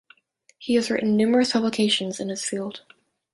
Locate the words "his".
2.29-2.43